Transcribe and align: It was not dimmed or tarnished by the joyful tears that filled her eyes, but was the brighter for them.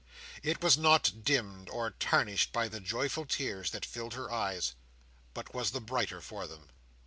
It 0.41 0.63
was 0.63 0.79
not 0.79 1.23
dimmed 1.23 1.69
or 1.69 1.91
tarnished 1.91 2.51
by 2.51 2.67
the 2.67 2.79
joyful 2.79 3.23
tears 3.27 3.69
that 3.69 3.85
filled 3.85 4.15
her 4.15 4.31
eyes, 4.31 4.73
but 5.35 5.53
was 5.53 5.69
the 5.69 5.79
brighter 5.79 6.21
for 6.21 6.47
them. 6.47 6.69